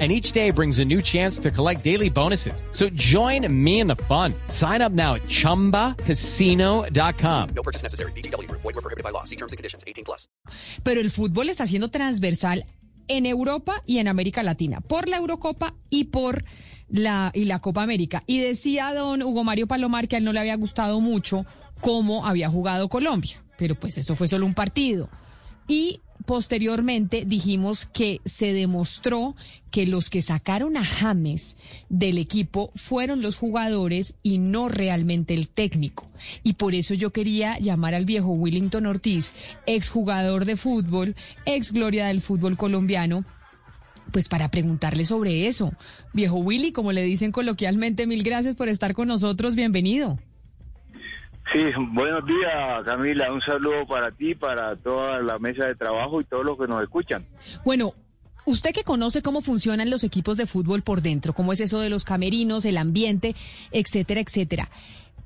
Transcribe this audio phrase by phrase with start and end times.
[0.00, 2.64] And each day brings a new chance to collect daily bonuses.
[2.72, 4.34] So join me in the fun.
[4.48, 7.48] Sign up now at chumbacasino.com.
[7.54, 8.10] No purchase necessary.
[8.16, 8.50] BGW.
[8.50, 9.22] Void were prohibited by law.
[9.22, 9.84] See terms and conditions.
[9.86, 10.26] 18 plus.
[10.82, 12.64] Pero el fútbol está siendo transversal
[13.08, 16.44] en Europa y en América Latina, por la Eurocopa y por
[16.88, 18.22] la, y la Copa América.
[18.26, 21.44] Y decía don Hugo Mario Palomar que a él no le había gustado mucho
[21.80, 25.08] cómo había jugado Colombia, pero pues eso fue solo un partido.
[25.68, 29.34] Y posteriormente dijimos que se demostró
[29.70, 31.56] que los que sacaron a James
[31.88, 36.08] del equipo fueron los jugadores y no realmente el técnico.
[36.42, 39.34] Y por eso yo quería llamar al viejo Willington Ortiz,
[39.66, 41.14] exjugador de fútbol,
[41.44, 43.24] ex gloria del fútbol colombiano,
[44.12, 45.72] pues para preguntarle sobre eso.
[46.12, 50.18] Viejo Willy, como le dicen coloquialmente, mil gracias por estar con nosotros, bienvenido.
[51.52, 51.60] Sí,
[51.92, 56.44] buenos días Camila, un saludo para ti, para toda la mesa de trabajo y todos
[56.44, 57.26] los que nos escuchan.
[57.64, 57.94] Bueno,
[58.44, 61.90] usted que conoce cómo funcionan los equipos de fútbol por dentro, cómo es eso de
[61.90, 63.36] los camerinos, el ambiente,
[63.70, 64.68] etcétera, etcétera.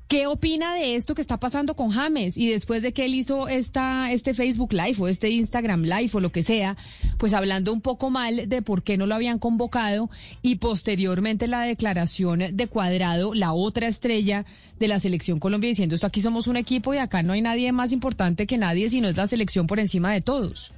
[0.09, 2.35] ¿Qué opina de esto que está pasando con James?
[2.35, 6.19] Y después de que él hizo esta, este Facebook Live o este Instagram Live o
[6.19, 6.77] lo que sea,
[7.19, 10.09] pues hablando un poco mal de por qué no lo habían convocado
[10.41, 14.47] y posteriormente la declaración de Cuadrado, la otra estrella
[14.79, 17.71] de la selección Colombia, diciendo esto aquí somos un equipo y acá no hay nadie
[17.71, 20.73] más importante que nadie, sino es la selección por encima de todos.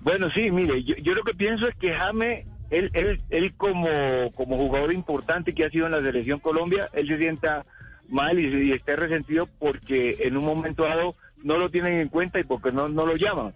[0.00, 3.86] Bueno, sí, mire, yo, yo lo que pienso es que James él, él, él como,
[4.34, 7.66] como jugador importante que ha sido en la selección Colombia, él se sienta
[8.08, 12.40] mal y, y esté resentido porque en un momento dado no lo tienen en cuenta
[12.40, 13.54] y porque no, no lo llaman.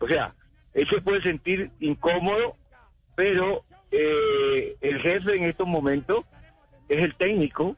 [0.00, 0.34] O sea,
[0.72, 2.56] él se puede sentir incómodo,
[3.14, 6.24] pero eh, el jefe en estos momentos
[6.88, 7.76] es el técnico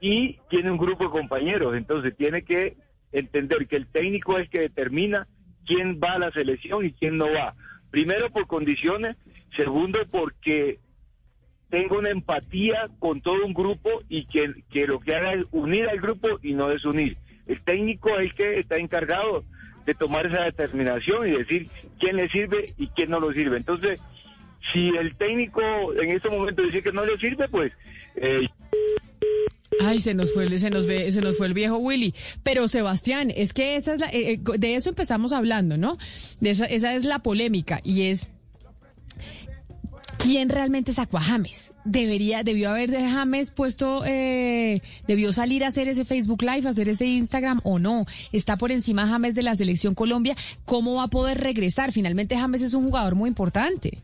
[0.00, 2.76] y tiene un grupo de compañeros, entonces tiene que
[3.12, 5.26] entender que el técnico es que determina
[5.66, 7.54] quién va a la selección y quién no va.
[7.90, 9.16] Primero por condiciones
[9.56, 10.78] Segundo, porque
[11.70, 15.88] tengo una empatía con todo un grupo y que, que lo que haga es unir
[15.88, 17.16] al grupo y no desunir.
[17.46, 19.44] El técnico es el que está encargado
[19.86, 21.68] de tomar esa determinación y decir
[21.98, 23.56] quién le sirve y quién no lo sirve.
[23.56, 24.00] Entonces,
[24.72, 25.62] si el técnico
[25.94, 27.72] en este momento dice que no le sirve, pues...
[28.16, 28.48] Eh,
[29.80, 32.14] Ay, se nos fue, se nos ve, se nos fue el viejo Willy.
[32.42, 35.96] Pero Sebastián, es que esa es la, eh, eh, de eso empezamos hablando, ¿no?
[36.42, 38.28] Esa, esa es la polémica y es
[40.22, 41.72] ¿Quién realmente sacó a James?
[41.86, 47.06] Debería, debió haber James puesto, eh, debió salir a hacer ese Facebook Live, hacer ese
[47.06, 48.04] Instagram o no.
[48.30, 50.36] Está por encima James de la selección Colombia.
[50.66, 51.90] ¿Cómo va a poder regresar?
[51.90, 54.02] Finalmente James es un jugador muy importante.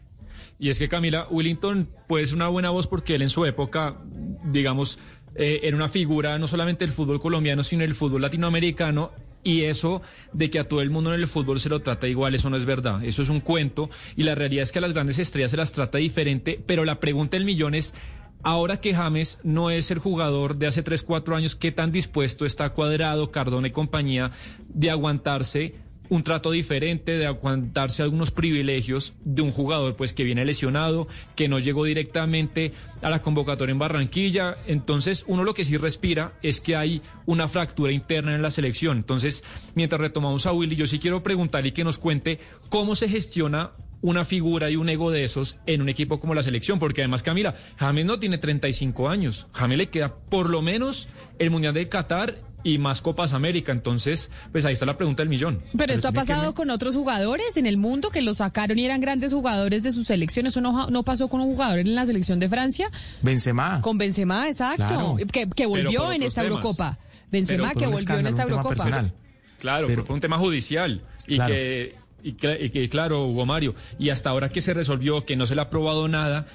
[0.58, 3.98] Y es que Camila Willington puede ser una buena voz porque él en su época,
[4.44, 4.98] digamos,
[5.34, 9.12] eh, era una figura no solamente del fútbol colombiano, sino del fútbol latinoamericano
[9.46, 10.02] y eso
[10.32, 12.56] de que a todo el mundo en el fútbol se lo trata igual, eso no
[12.56, 13.04] es verdad.
[13.04, 13.88] Eso es un cuento.
[14.16, 16.60] Y la realidad es que a las grandes estrellas se las trata diferente.
[16.66, 17.94] Pero la pregunta del millón es.
[18.42, 22.44] Ahora que James no es el jugador de hace 3, 4 años, ¿qué tan dispuesto
[22.44, 24.30] está Cuadrado, Cardona y compañía
[24.68, 25.74] de aguantarse
[26.08, 31.48] un trato diferente, de aguantarse algunos privilegios de un jugador pues que viene lesionado, que
[31.48, 32.72] no llegó directamente
[33.02, 34.56] a la convocatoria en Barranquilla.
[34.66, 38.98] Entonces, uno lo que sí respira es que hay una fractura interna en la selección.
[38.98, 39.44] Entonces,
[39.74, 42.38] mientras retomamos a Willy, yo sí quiero preguntarle que nos cuente
[42.68, 46.42] cómo se gestiona una figura y un ego de esos en un equipo como la
[46.42, 51.08] selección, porque además Camila, James no tiene 35 años, James le queda por lo menos
[51.38, 53.70] el Mundial de Qatar y más Copas América.
[53.70, 55.62] Entonces, pues ahí está la pregunta del millón.
[55.78, 59.00] Pero esto ha pasado con otros jugadores en el mundo que lo sacaron y eran
[59.00, 60.46] grandes jugadores de sus selección.
[60.46, 62.90] ¿Eso no, no pasó con un jugador en la selección de Francia?
[63.22, 63.80] Benzema.
[63.82, 65.16] Con Benzema, exacto.
[65.32, 66.98] Que, que, volvió en esta Eurocopa.
[67.30, 69.12] Benzema que volvió en esta Eurocopa.
[69.60, 74.30] Claro, pero fue un tema judicial y que y que, claro, Hugo Mario, y hasta
[74.30, 76.46] ahora que se resolvió que no se le ha aprobado nada,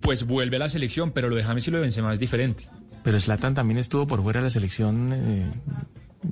[0.00, 2.64] pues vuelve a la selección, pero lo de James y lo de Benzema es diferente.
[3.02, 5.52] Pero Slatan también estuvo por fuera de la selección eh,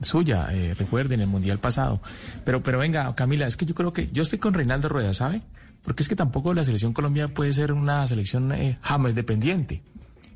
[0.02, 2.00] suya, eh, recuerden, el Mundial pasado.
[2.44, 5.42] Pero, pero venga, Camila, es que yo creo que yo estoy con Reinaldo Rueda, ¿sabe?
[5.82, 9.82] Porque es que tampoco la selección Colombia puede ser una selección eh, James dependiente.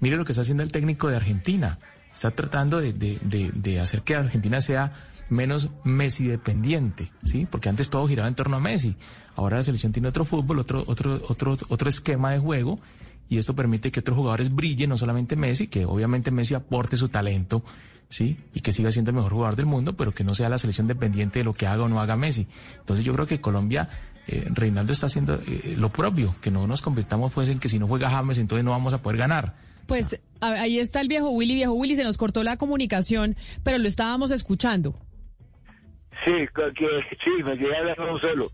[0.00, 1.78] Mire lo que está haciendo el técnico de Argentina.
[2.14, 4.92] Está tratando de, de, de, de hacer que Argentina sea
[5.28, 7.46] menos Messi dependiente, ¿sí?
[7.50, 8.96] Porque antes todo giraba en torno a Messi.
[9.36, 12.78] Ahora la selección tiene otro fútbol, otro, otro, otro, otro esquema de juego
[13.28, 17.08] y esto permite que otros jugadores brillen, no solamente Messi, que obviamente Messi aporte su
[17.08, 17.64] talento,
[18.08, 18.38] ¿sí?
[18.54, 20.86] Y que siga siendo el mejor jugador del mundo, pero que no sea la selección
[20.86, 22.46] dependiente de lo que haga o no haga Messi.
[22.78, 23.88] Entonces yo creo que Colombia,
[24.26, 27.78] eh, Reinaldo está haciendo eh, lo propio, que no nos convirtamos pues en que si
[27.78, 29.54] no juega James entonces no vamos a poder ganar.
[29.86, 33.78] Pues a- ahí está el viejo Willy, viejo Willy, se nos cortó la comunicación, pero
[33.78, 34.98] lo estábamos escuchando.
[36.24, 38.50] Sí, que, sí, me quedé hablando solo.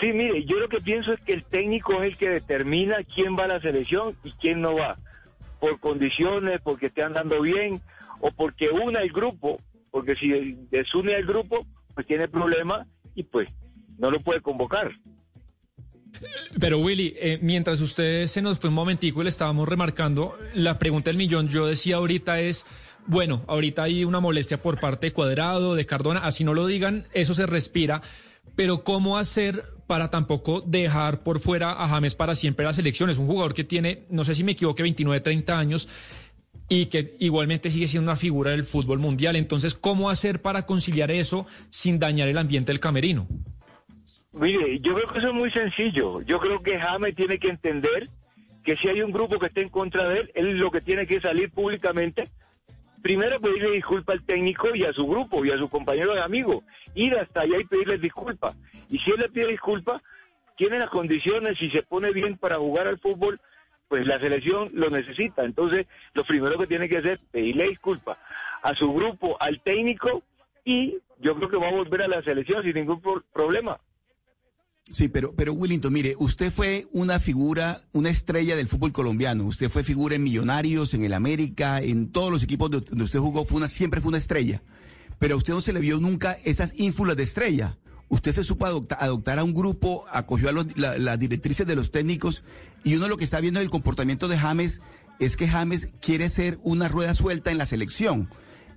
[0.00, 3.36] Sí, mire, yo lo que pienso es que el técnico es el que determina quién
[3.36, 4.98] va a la selección y quién no va.
[5.60, 7.80] Por condiciones, porque esté andando bien
[8.20, 9.60] o porque una el grupo,
[9.90, 13.48] porque si desune al grupo, pues tiene problemas y pues
[13.98, 14.92] no lo puede convocar.
[16.60, 20.78] Pero Willy, eh, mientras usted se nos fue un momentico y le estábamos remarcando, la
[20.78, 22.66] pregunta del millón, yo decía ahorita es,
[23.06, 27.06] bueno, ahorita hay una molestia por parte de Cuadrado, de Cardona, así no lo digan,
[27.12, 28.02] eso se respira,
[28.56, 33.10] pero ¿cómo hacer para tampoco dejar por fuera a James para siempre la selección?
[33.10, 35.86] Es un jugador que tiene, no sé si me equivoque, 29, 30 años
[36.66, 39.36] y que igualmente sigue siendo una figura del fútbol mundial.
[39.36, 43.26] Entonces, ¿cómo hacer para conciliar eso sin dañar el ambiente del camerino?
[44.32, 46.22] Mire, yo creo que eso es muy sencillo.
[46.22, 48.08] Yo creo que James tiene que entender
[48.64, 51.06] que si hay un grupo que esté en contra de él, él lo que tiene
[51.06, 52.30] que salir públicamente,
[53.02, 56.64] primero pedirle disculpas al técnico y a su grupo y a sus compañeros de amigos,
[56.94, 58.56] ir hasta allá y pedirles disculpas.
[58.88, 60.00] Y si él le pide disculpas,
[60.56, 63.40] tiene las condiciones, si se pone bien para jugar al fútbol,
[63.88, 65.44] pues la selección lo necesita.
[65.44, 68.18] Entonces, lo primero que tiene que hacer es pedirle disculpas
[68.62, 70.22] a su grupo, al técnico,
[70.64, 73.80] y yo creo que va a volver a la selección sin ningún pro- problema.
[74.92, 79.44] Sí, pero, pero Willington, mire, usted fue una figura, una estrella del fútbol colombiano.
[79.46, 83.18] Usted fue figura en Millonarios, en el América, en todos los equipos do- donde usted
[83.18, 84.62] jugó, fue una, siempre fue una estrella.
[85.18, 87.78] Pero a usted no se le vio nunca esas ínfulas de estrella.
[88.10, 91.90] Usted se supo adopta- adoptar a un grupo, acogió a la- las directrices de los
[91.90, 92.44] técnicos
[92.84, 94.82] y uno lo que está viendo del comportamiento de James
[95.20, 98.28] es que James quiere ser una rueda suelta en la selección.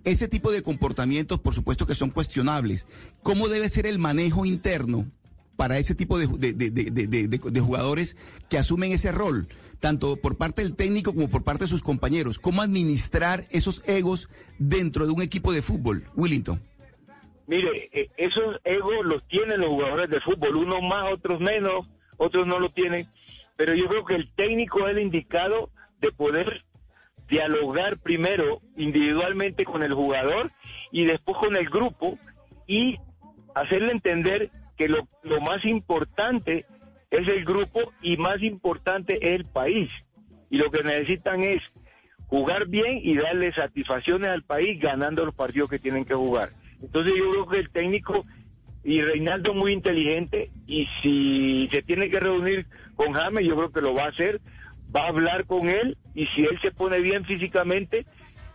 [0.05, 2.87] Ese tipo de comportamientos, por supuesto que son cuestionables.
[3.21, 5.11] ¿Cómo debe ser el manejo interno
[5.55, 8.17] para ese tipo de, de- de- de- jugadores
[8.49, 9.47] que asumen ese rol,
[9.79, 12.39] tanto por parte del técnico como por parte de sus compañeros?
[12.39, 14.29] ¿Cómo administrar esos egos
[14.59, 16.61] dentro de un equipo de fútbol, Willington?
[17.47, 21.85] Mire, eh, esos egos los tienen los jugadores de fútbol, unos más, otros menos,
[22.17, 23.07] otros no lo tienen,
[23.55, 25.69] pero yo creo que el técnico es el indicado
[26.01, 26.65] de poder
[27.29, 30.51] dialogar primero individualmente con el jugador
[30.91, 32.17] y después con el grupo
[32.67, 32.97] y
[33.55, 36.65] hacerle entender que lo, lo más importante
[37.11, 39.89] es el grupo y más importante es el país.
[40.49, 41.61] Y lo que necesitan es
[42.27, 46.51] jugar bien y darle satisfacciones al país ganando los partidos que tienen que jugar.
[46.81, 48.25] Entonces yo creo que el técnico
[48.83, 53.81] y Reinaldo muy inteligente y si se tiene que reunir con James, yo creo que
[53.81, 54.41] lo va a hacer,
[54.95, 58.05] va a hablar con él y si él se pone bien físicamente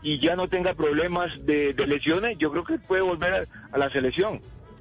[0.03, 3.91] y ya no tenga problemas de, de lesiones, yo creo que puede volver a la
[3.91, 4.41] selección.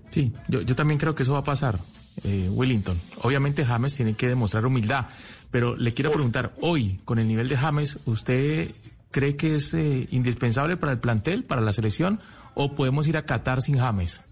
[0.09, 1.77] Sí, yo, yo también creo que eso va a pasar,
[2.23, 2.97] eh, Willington.
[3.21, 5.05] Obviamente James tiene que demostrar humildad,
[5.51, 8.71] pero le quiero preguntar, hoy, con el nivel de James, ¿usted
[9.11, 12.19] cree que es eh, indispensable para el plantel, para la selección,
[12.55, 14.23] o podemos ir a Qatar sin James?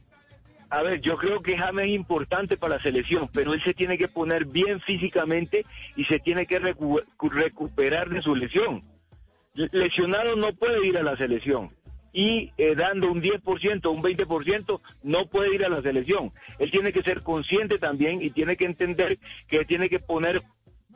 [0.69, 3.97] A ver, yo creo que James es importante para la selección, pero él se tiene
[3.97, 5.65] que poner bien físicamente
[5.95, 8.83] y se tiene que recu- recuperar de su lesión.
[9.53, 11.71] Le- Lesionado no puede ir a la selección
[12.17, 16.33] y eh, dando un 10%, un 20%, no puede ir a la selección.
[16.57, 20.41] Él tiene que ser consciente también y tiene que entender que tiene que poner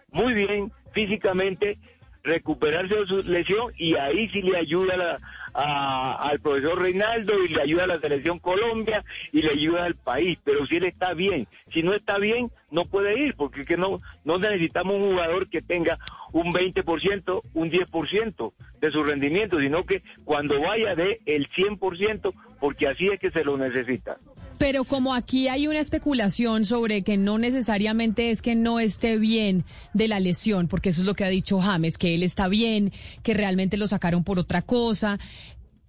[0.10, 1.78] muy bien físicamente,
[2.24, 5.20] recuperarse de su lesión y ahí sí le ayuda la-
[5.54, 9.96] a- al profesor Reinaldo y le ayuda a la selección Colombia y le ayuda al
[9.96, 10.38] país.
[10.44, 13.78] Pero si él está bien, si no está bien, no puede ir porque es que
[13.78, 15.98] no, no necesitamos un jugador que tenga
[16.32, 22.88] un 20%, un 10% de su rendimiento, sino que cuando vaya de el 100%, porque
[22.88, 24.18] así es que se lo necesita.
[24.62, 29.66] Pero como aquí hay una especulación sobre que no necesariamente es que no esté bien
[29.96, 32.94] de la lesión, porque eso es lo que ha dicho James, que él está bien,
[33.24, 35.18] que realmente lo sacaron por otra cosa.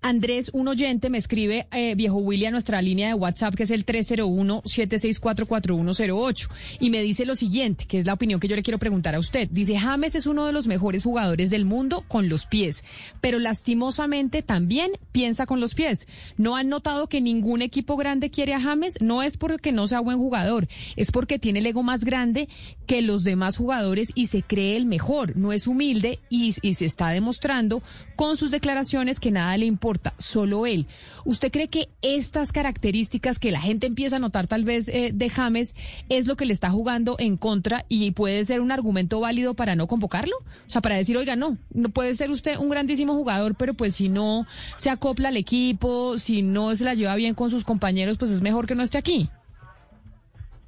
[0.04, 3.70] Andrés, un oyente, me escribe, eh, viejo Willy, a nuestra línea de WhatsApp, que es
[3.70, 6.48] el 301-764-4108,
[6.80, 9.20] y me dice lo siguiente, que es la opinión que yo le quiero preguntar a
[9.20, 9.48] usted.
[9.52, 12.82] Dice, James es uno de los mejores jugadores del mundo con los pies,
[13.20, 16.08] pero lastimosamente también piensa con los pies.
[16.36, 19.00] ¿No han notado que ningún equipo grande quiere a James?
[19.00, 20.66] No es porque no sea buen jugador,
[20.96, 22.48] es porque tiene el ego más grande
[22.88, 26.86] que los demás jugadores y se cree el mejor, no es humilde y, y se
[26.86, 27.84] está demostrando
[28.16, 30.86] con sus declaraciones que nada le importa importa, solo él.
[31.24, 35.28] ¿Usted cree que estas características que la gente empieza a notar tal vez eh, de
[35.28, 35.76] James
[36.08, 39.76] es lo que le está jugando en contra y puede ser un argumento válido para
[39.76, 40.36] no convocarlo?
[40.38, 43.96] O sea, para decir, oiga, no, no puede ser usted un grandísimo jugador, pero pues
[43.96, 44.46] si no
[44.76, 48.40] se acopla al equipo, si no se la lleva bien con sus compañeros, pues es
[48.40, 49.28] mejor que no esté aquí.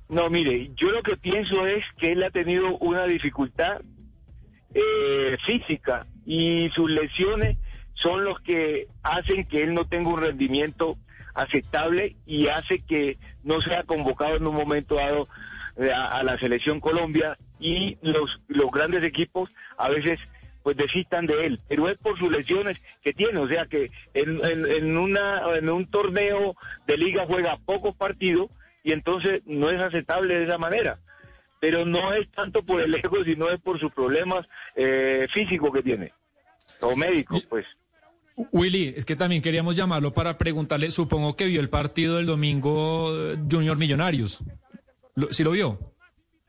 [0.08, 3.80] No, mire, yo lo que pienso es que él ha tenido una dificultad
[4.74, 7.56] eh, física y sus lesiones
[7.94, 10.96] son los que hacen que él no tenga un rendimiento
[11.34, 15.28] aceptable y hace que no sea convocado en un momento dado
[15.76, 20.18] eh, a, a la selección Colombia y los, los grandes equipos a veces
[20.62, 24.40] pues desistan de él, pero es por sus lesiones que tiene, o sea que en,
[24.42, 28.48] en, en una, en un torneo de liga juega pocos partidos
[28.82, 30.98] y entonces no es aceptable de esa manera.
[31.60, 35.82] Pero no es tanto por el ego, sino es por sus problemas eh, físicos que
[35.82, 36.12] tiene,
[36.80, 37.66] o médicos, pues.
[38.52, 43.12] Willy, es que también queríamos llamarlo para preguntarle, supongo que vio el partido del domingo
[43.14, 44.40] eh, Junior Millonarios.
[45.14, 45.78] ¿Lo- ¿Sí lo vio?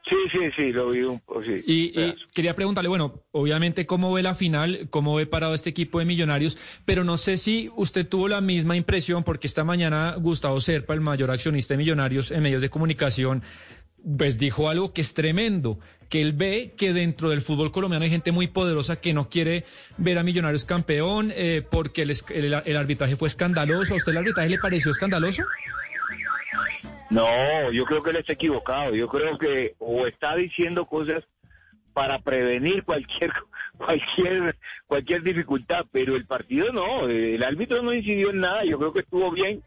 [0.08, 1.63] Sí, sí, sí, lo vi un poco, sí.
[1.65, 5.98] Y, y quería preguntarle, bueno, obviamente cómo ve la final, cómo ve parado este equipo
[5.98, 10.62] de Millonarios, pero no sé si usted tuvo la misma impresión, porque esta mañana Gustavo
[10.62, 13.42] Serpa, el mayor accionista de Millonarios en medios de comunicación,
[14.17, 18.12] pues dijo algo que es tremendo, que él ve que dentro del fútbol colombiano hay
[18.12, 19.65] gente muy poderosa que no quiere
[19.97, 23.93] ver a Millonarios campeón eh, porque el, el- arbitraje fue escandaloso.
[23.95, 25.43] ¿A usted el arbitraje le pareció escandaloso?
[27.09, 28.93] No, yo creo que él está equivocado.
[28.95, 31.24] Yo creo que o está diciendo cosas
[31.93, 33.31] para prevenir cualquier
[33.77, 34.55] cualquier
[34.88, 38.65] cualquier dificultad, pero el partido no, el árbitro no incidió en nada.
[38.65, 39.63] Yo creo que estuvo bien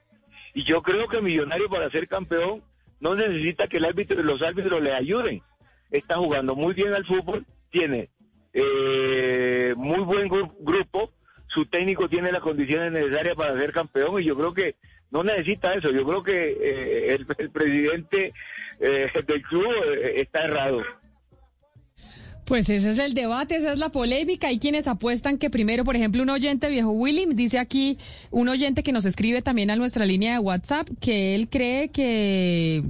[0.54, 2.62] y yo creo que Millonario para ser campeón
[3.00, 5.42] no necesita que el árbitro los árbitros le ayuden.
[5.90, 8.10] Está jugando muy bien al fútbol, tiene
[8.52, 11.12] eh, muy buen gru- grupo,
[11.46, 14.74] su técnico tiene las condiciones necesarias para ser campeón y yo creo que
[15.10, 15.90] no necesita eso.
[15.90, 18.32] Yo creo que eh, el, el presidente
[18.80, 20.82] eh, del club eh, está errado.
[22.48, 24.48] Pues ese es el debate, esa es la polémica.
[24.48, 27.98] Hay quienes apuestan que primero, por ejemplo, un oyente viejo Willy, dice aquí,
[28.30, 32.84] un oyente que nos escribe también a nuestra línea de WhatsApp, que él cree que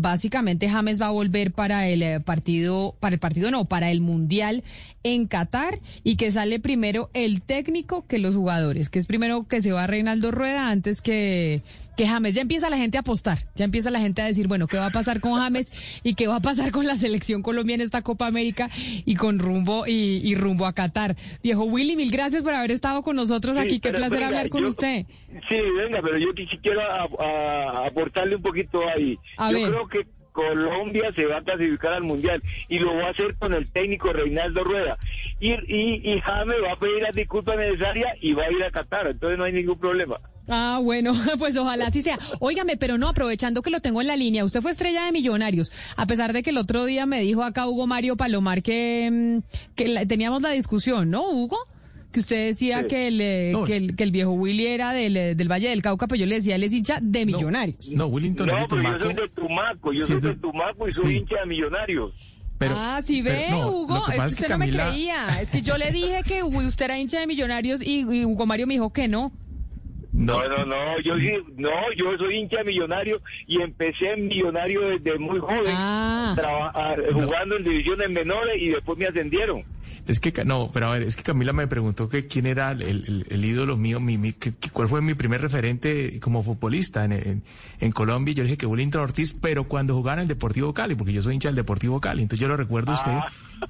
[0.00, 4.00] básicamente James va a volver para el eh, partido, para el partido no, para el
[4.00, 4.62] Mundial
[5.02, 9.60] en Qatar y que sale primero el técnico que los jugadores, que es primero que
[9.62, 11.62] se va Reinaldo Rueda antes que,
[11.96, 12.34] que James.
[12.34, 14.86] Ya empieza la gente a apostar, ya empieza la gente a decir, bueno, ¿qué va
[14.86, 15.70] a pasar con James
[16.02, 19.38] y qué va a pasar con la selección Colombia en esta Copa América y con
[19.38, 21.16] rumbo y, y rumbo a Qatar?
[21.42, 24.48] Viejo Willy, mil gracias por haber estado con nosotros Sí, aquí, qué placer venga, hablar
[24.50, 25.06] con yo- usted.
[25.48, 29.16] Sí, venga, pero yo sí quiero a- a- aportarle un poquito ahí.
[29.36, 29.70] A yo ver.
[29.70, 33.54] creo que Colombia se va a clasificar al Mundial y lo va a hacer con
[33.54, 34.98] el técnico Reinaldo Rueda.
[35.40, 38.70] Y, y, y James va a pedir las disculpas necesarias y va a ir a
[38.70, 40.20] Qatar, entonces no hay ningún problema.
[40.48, 42.18] Ah, bueno, pues ojalá así sea.
[42.38, 45.72] Óigame, pero no, aprovechando que lo tengo en la línea, usted fue estrella de Millonarios,
[45.96, 49.74] a pesar de que el otro día me dijo acá Hugo Mario Palomar que, mm,
[49.74, 51.58] que teníamos la discusión, ¿no, Hugo?
[52.16, 52.86] Que usted decía Sí.
[52.88, 53.64] que, el, eh, No.
[53.64, 56.24] que, el, que el viejo Willy era del, eh, del Valle del Cauca, pero yo
[56.24, 57.90] le decía, él es hincha de Millonarios.
[57.90, 59.02] No, Willington es No, de pero yo Tumaco.
[59.04, 61.18] soy de Tumaco, yo Sí, soy de- Tumaco y soy sí.
[61.18, 62.14] hincha de Millonarios.
[62.56, 65.26] Pero- ah, sí ve, pero no, Hugo, es que es usted no me creía.
[65.42, 68.66] Es que yo le dije que usted era hincha de Millonarios y, y Hugo Mario
[68.66, 69.30] me dijo que no.
[70.16, 74.80] No, No, no, no, yo sí, no, yo soy hincha millonario y empecé en millonario
[74.88, 76.32] desde muy joven, Ah.
[76.36, 79.62] traba- a- jugando en divisiones menores y después me ascendieron.
[80.08, 82.70] Es que, ca- no, pero a ver, es que Camila me preguntó que quién era
[82.72, 86.42] el, el- el ídolo mío, mi, mi- que- que- cuál fue mi primer referente como
[86.44, 87.42] futbolista en, en,
[87.80, 88.32] en Colombia.
[88.32, 91.22] Yo le dije que Willington Ortiz, pero cuando jugaba en el Deportivo Cali, porque yo
[91.22, 93.18] soy hincha del Deportivo Cali, entonces yo lo recuerdo a usted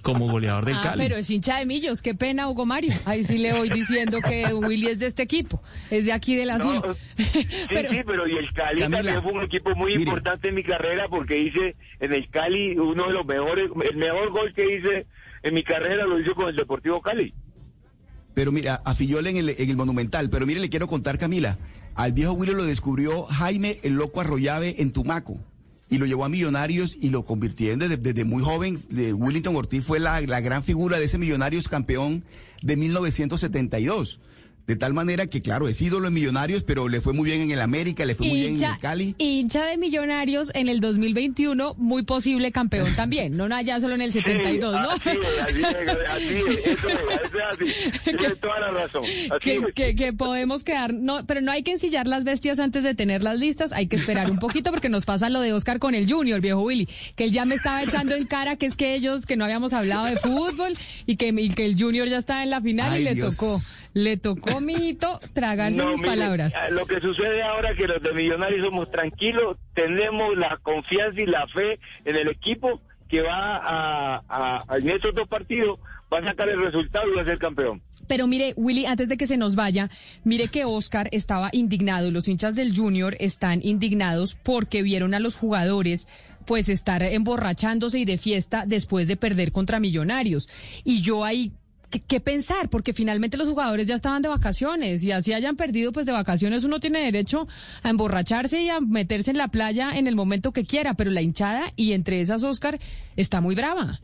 [0.03, 1.03] como goleador del Ah, Cali.
[1.03, 2.93] pero es hincha de Millos, qué pena, Hugo Mario.
[3.05, 6.51] Ahí sí le voy diciendo que Willy es de este equipo, es de aquí del
[6.51, 6.77] azul.
[6.85, 10.03] No, sí, pero, sí, pero y el Cali Camila, también fue un equipo muy mire.
[10.05, 14.31] importante en mi carrera porque hice en el Cali uno de los mejores, el mejor
[14.31, 15.07] gol que hice
[15.43, 17.33] en mi carrera lo hice con el Deportivo Cali.
[18.35, 20.29] Pero mira, a Fillol en el, en el Monumental.
[20.29, 21.59] Pero mire, le quiero contar, Camila.
[21.95, 25.39] Al viejo Willy lo descubrió Jaime el Loco Arroyave en Tumaco.
[25.89, 28.77] Y lo llevó a Millonarios y lo convirtió desde, desde muy joven.
[28.91, 32.25] De Willington Ortiz fue la, la gran figura de ese Millonarios campeón
[32.63, 34.21] de 1972.
[34.67, 37.51] De tal manera que, claro, es ídolo en Millonarios, pero le fue muy bien en
[37.53, 39.15] el América, le fue muy bien en el Cali.
[39.19, 44.01] hincha de Millonarios en el 2021, muy posible campeón también, no nada ya solo en
[44.03, 44.91] el 72, Sí, ¿no?
[44.91, 47.65] Así es, así es, así es, eso es, eso es así.
[48.05, 49.05] Tienes toda la razón.
[49.05, 49.75] Así que, es.
[49.75, 53.39] que, que podemos quedar, no, pero no hay que ensillar las bestias antes de tenerlas
[53.39, 56.41] listas, hay que esperar un poquito porque nos pasa lo de Oscar con el Junior,
[56.41, 59.37] viejo Willy, que él ya me estaba echando en cara que es que ellos, que
[59.37, 60.73] no habíamos hablado de fútbol
[61.07, 63.37] y que, y que el Junior ya estaba en la final Ay, y le Dios.
[63.37, 63.61] tocó,
[63.95, 66.55] le tocó mito tragarse No, sus mire, palabras.
[66.55, 71.21] eh, Lo que sucede ahora es que los de Millonarios somos tranquilos, tenemos la confianza
[71.21, 75.79] y la fe en el equipo que va a, a- a- en estos dos partidos
[76.13, 77.81] va a sacar el resultado y va a ser campeón.
[78.09, 79.91] Pero mire, Willy, antes de que se nos vaya,
[80.23, 85.37] mire que Oscar estaba indignado, los hinchas del Junior están indignados porque vieron a los
[85.37, 86.07] jugadores
[86.47, 90.49] pues estar emborrachándose y de fiesta después de perder contra Millonarios.
[90.85, 91.51] Y yo ahí
[91.97, 92.69] ¿Qué, qué pensar?
[92.69, 96.65] Porque finalmente los jugadores ya estaban de vacaciones y así hayan perdido, pues de vacaciones
[96.65, 97.49] uno tiene derecho
[97.83, 101.23] a emborracharse y a meterse en la playa en el momento que quiera, pero la
[101.23, 102.79] hinchada y entre esas Oscar
[103.17, 104.01] está muy brava.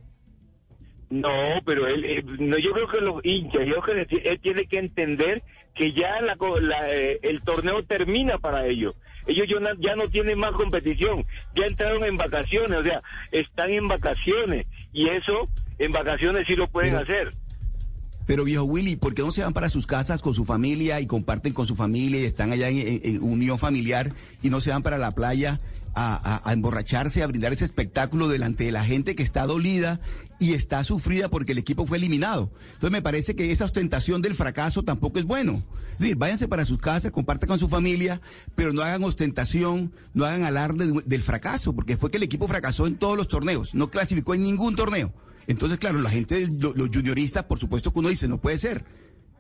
[1.10, 1.28] No,
[1.66, 4.78] pero él, eh, no, yo creo que los hinchas, yo creo que él tiene que
[4.78, 5.42] entender
[5.74, 8.94] que ya la co- la, eh, el torneo termina para ellos.
[9.26, 13.70] Ellos ya no, ya no tienen más competición, ya entraron en vacaciones, o sea, están
[13.70, 17.30] en vacaciones y eso en vacaciones sí lo pueden hacer.
[18.26, 21.06] Pero viejo Willy, ¿por qué no se van para sus casas con su familia y
[21.06, 24.98] comparten con su familia y están allá en, unión familiar y no se van para
[24.98, 25.60] la playa
[25.94, 30.00] a, emborracharse, a brindar ese espectáculo delante de la gente que está dolida
[30.38, 32.50] y está sufrida porque el equipo fue eliminado?
[32.74, 35.62] Entonces me parece que esa ostentación del fracaso tampoco es bueno.
[35.94, 38.20] Es decir, váyanse para sus casas, compartan con su familia,
[38.54, 42.48] pero no hagan ostentación, no hagan alarde de- del fracaso, porque fue que el equipo
[42.48, 45.12] fracasó en todos los torneos, no clasificó en ningún torneo.
[45.46, 48.84] Entonces, claro, la gente, lo- los junioristas, por supuesto que uno dice, no puede ser.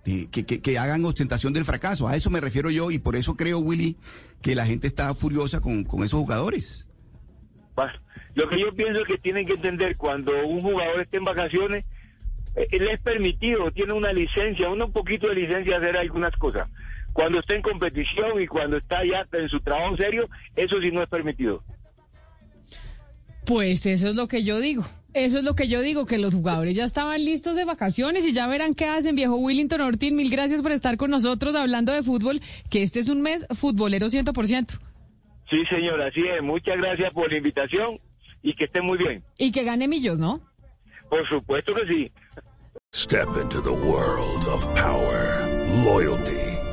[0.04, 2.08] Que, que- que- que hagan ostentación del fracaso.
[2.08, 3.96] A eso me refiero yo y por eso creo, Willy,
[4.40, 6.88] que la gente está furiosa con, con esos jugadores.
[7.76, 7.92] Bueno,
[8.34, 11.84] Lo que yo pienso es que tienen que entender cuando un jugador esté en vacaciones,
[12.56, 16.68] eh, le es permitido, tiene una licencia, uno un poquito de licencia hacer algunas cosas.
[17.12, 21.02] Cuando está en competición y cuando está ya en su trabajo serio, eso sí no
[21.02, 21.62] es permitido.
[23.44, 24.84] Pues eso es lo que yo digo.
[25.14, 28.32] Eso es lo que yo digo, que los jugadores ya estaban listos de vacaciones y
[28.32, 30.10] ya verán qué hacen, viejo Willington Ortiz.
[30.12, 32.40] Mil gracias por estar con nosotros hablando de fútbol,
[32.70, 34.80] que este es un mes futbolero 100%.
[35.50, 36.42] Sí, señor, así es.
[36.42, 38.00] Muchas gracias por la invitación
[38.42, 39.22] y que estén muy bien.
[39.36, 40.40] Y que gane Millos, ¿no?
[41.10, 42.12] Por supuesto que sí.
[42.94, 45.46] Step into the world of power,
[45.84, 46.41] loyalty,